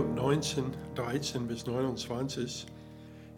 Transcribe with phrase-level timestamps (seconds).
[0.00, 2.64] Hiob 19, 13 bis 29.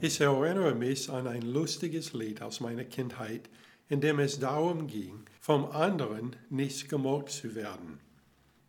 [0.00, 3.50] Ich erinnere mich an ein lustiges Lied aus meiner Kindheit,
[3.88, 7.98] in dem es darum ging, vom anderen nicht gemocht zu werden.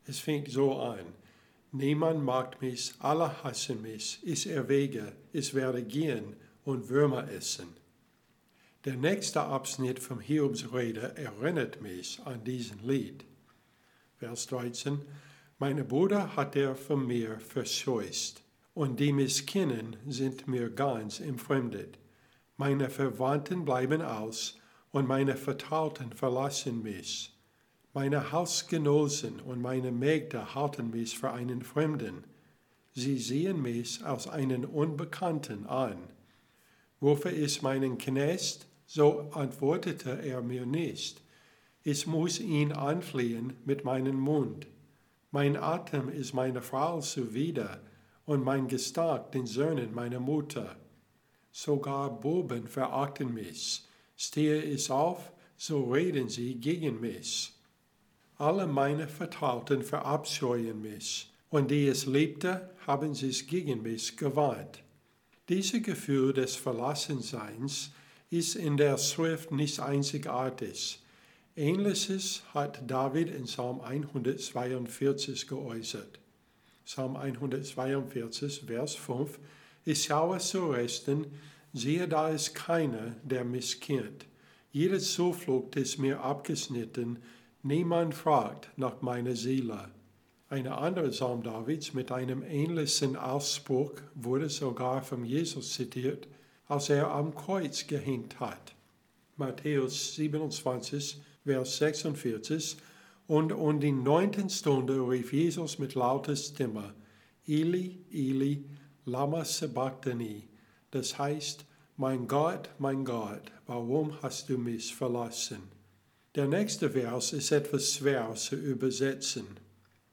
[0.07, 1.05] Es fängt so an.
[1.71, 7.67] Niemand mag mich, alle hassen mich, ich erwäge, ich werde gehen und Würmer essen.
[8.85, 13.23] Der nächste Abschnitt vom Hiobs Rede erinnert mich an diesen Lied.
[14.17, 14.99] Vers 13.
[15.65, 21.97] Meine Bruder hat er von mir verscheucht, und die mich kennen, sind mir ganz entfremdet.
[22.57, 24.59] Meine Verwandten bleiben aus,
[24.91, 27.33] und meine Vertrauten verlassen mich.
[27.93, 32.25] Meine Hausgenossen und meine Mägde halten mich für einen Fremden.
[32.91, 35.95] Sie sehen mich als einen Unbekannten an.
[37.01, 41.21] Rufe ich meinen Knecht, so antwortete er mir nicht.
[41.83, 44.67] Ich muss ihn anflehen mit meinem Mund.
[45.33, 47.81] Mein Atem ist meiner Frau zuwider
[48.27, 50.75] und mein Gestark den Söhnen meiner Mutter.
[51.51, 53.83] Sogar Buben verachten mich.
[54.15, 57.51] Stehe ich auf, so reden sie gegen mich.
[58.37, 64.83] Alle meine Vertrauten verabscheuen mich, und die es liebte, haben sich gegen mich gewandt.
[65.49, 67.89] Dieses Gefühl des Verlassenseins
[68.29, 71.02] ist in der Schrift nicht einzigartig.
[71.55, 76.19] Ähnliches hat David in Psalm 142 geäußert.
[76.83, 79.37] Psalm 142, Vers 5.
[79.85, 81.27] Ich schaue zu Rechten,
[81.71, 84.25] siehe, da ist keiner, der mich kennt.
[84.71, 87.19] Jede Zuflucht ist mir abgeschnitten,
[87.61, 89.89] niemand fragt nach meiner Seele.
[90.49, 96.27] Eine andere Psalm Davids mit einem ähnlichen Ausspruch wurde sogar von Jesus zitiert,
[96.67, 98.73] als er am Kreuz gehängt hat.
[99.37, 102.77] Matthäus 27, Vers 46.
[103.27, 106.93] Und um die neunten Stunde rief Jesus mit lauter Stimme,
[107.45, 108.65] Eli, Eli,
[109.05, 110.47] lama sabachthani.
[110.91, 111.65] Das heißt,
[111.97, 115.63] mein Gott, mein Gott, warum hast du mich verlassen?
[116.35, 119.45] Der nächste Vers ist etwas schwer zu übersetzen.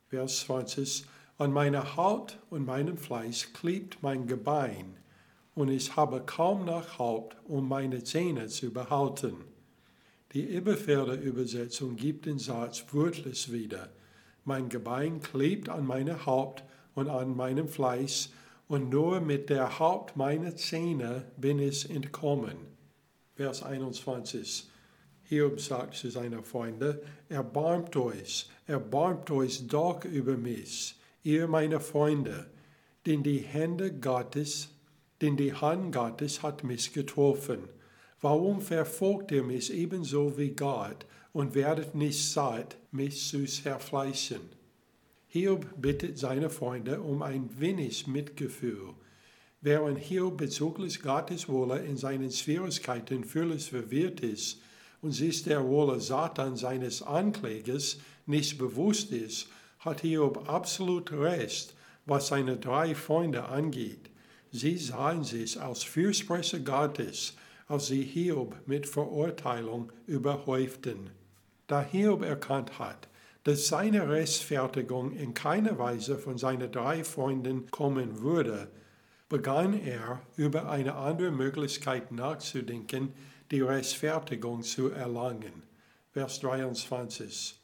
[0.08, 1.06] Vers 20.
[1.38, 4.96] An meiner Haut und meinem Fleisch klebt mein Gebein,
[5.54, 9.36] und ich habe kaum noch Haupt, um meine Zähne zu behalten.
[10.32, 13.88] Die Eberfelder Übersetzung gibt den Satz wörtlich wieder.
[14.44, 16.62] Mein Gebein klebt an meinem Haupt
[16.94, 18.28] und an meinem Fleisch,
[18.69, 22.56] und nur mit der Haupt meiner Zähne bin ich entkommen.
[23.34, 24.70] Vers 21.
[25.24, 32.48] Hiob sagt zu seinen Freunden, erbarmt euch, erbarmt euch doch über mich, ihr meine Freunde,
[33.06, 34.69] denn die Hände Gottes,
[35.20, 37.69] denn die Hand Gottes hat mich getroffen
[38.22, 44.42] Warum verfolgt ihr mich ebenso wie Gott und werdet nicht satt, mich zu zerfleischen?
[45.28, 48.92] Hiob bittet seine Freunde um ein wenig Mitgefühl.
[49.62, 54.60] Während Hiob bezüglich Gottes Wohle in seinen Schwierigkeiten völlig verwirrt ist
[55.00, 59.48] und sich der Wohle Satan seines Anklägers nicht bewusst ist,
[59.78, 64.10] hat Hiob absolut recht, was seine drei Freunde angeht.
[64.52, 67.34] Sie sahen sich als Fürsprecher Gottes
[67.70, 71.10] als sie Hiob mit Verurteilung überhäuften.
[71.69, 73.08] Da Hiob erkannt hat,
[73.44, 78.66] dass seine Rechtfertigung in keiner Weise von seinen drei Freunden kommen würde,
[79.28, 83.14] begann er über eine andere Möglichkeit nachzudenken,
[83.53, 85.62] die Rechtfertigung zu erlangen.
[86.10, 87.56] Vers 23.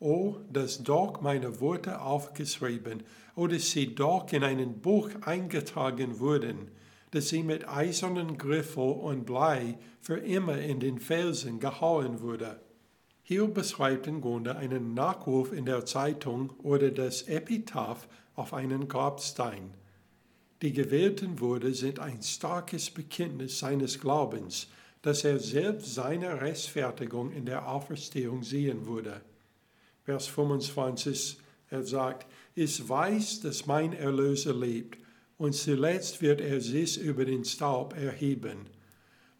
[0.00, 3.02] O, dass doch meine Worte aufgeschrieben
[3.34, 6.70] oder sie doch in ein Buch eingetragen würden,
[7.10, 12.60] dass sie mit eisernen Griffel und Blei für immer in den Felsen gehauen wurde.
[13.22, 19.74] Hier beschreibt im Grunde einen Nachruf in der Zeitung oder das Epitaph auf einen Grabstein.
[20.62, 24.68] Die gewählten Worte sind ein starkes Bekenntnis seines Glaubens,
[25.02, 29.20] dass er selbst seine Rechtfertigung in der Auferstehung sehen würde.
[30.04, 31.38] Vers 25,
[31.70, 34.98] er sagt, ich weiß, dass mein Erlöser lebt
[35.40, 38.66] und zuletzt wird er sich über den Staub erheben.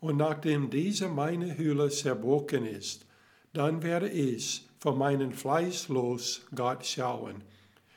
[0.00, 3.04] Und nachdem diese meine Hülle zerbrochen ist,
[3.52, 7.44] dann werde ich von meinem Fleisch los Gott schauen.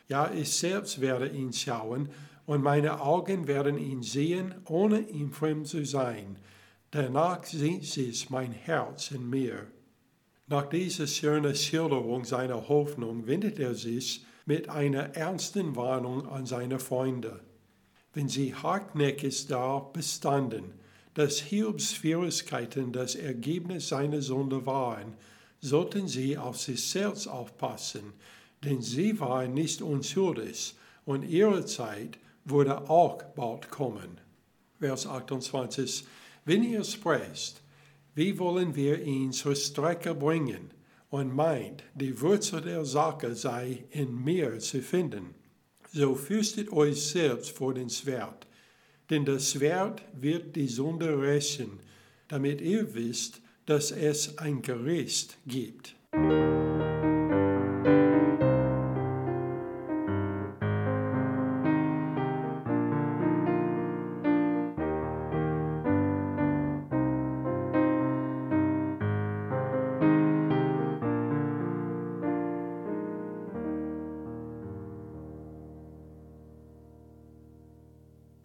[0.10, 2.10] Ja, ich selbst werde ihn schauen,
[2.46, 6.36] und meine Augen werden ihn sehen, ohne ihm fremd zu sein.
[6.92, 9.68] Danach sieht sich mein Herz in mir.
[10.48, 16.80] Nach dieser schönen Schilderung seiner Hoffnung wendet er sich mit einer ernsten Warnung an seine
[16.80, 17.40] Freunde
[18.14, 20.74] wenn sie hartnäckig da bestanden,
[21.14, 25.14] dass Hiobs Schwierigkeiten das Ergebnis seiner Sünde waren,
[25.62, 28.14] sollten sie auf sich selbst aufpassen,
[28.64, 30.76] denn sie waren nicht unschuldig
[31.06, 34.20] und ihre Zeit würde auch bald kommen.
[34.80, 36.06] Vers 28.
[36.46, 37.62] Wenn ihr sprecht,
[38.16, 40.72] wie wollen wir ihn zur Strecke bringen
[41.10, 45.36] und meint, die Wurzel der Sache sei in mir zu finden,
[45.94, 48.48] so fürchtet euch selbst vor den Schwert,
[49.10, 51.80] denn das Schwert wird die Sünde rächen,
[52.28, 55.96] damit ihr wisst, dass es ein Gericht gibt.